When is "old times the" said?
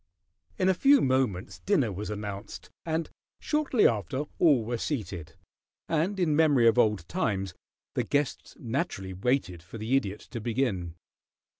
6.79-8.01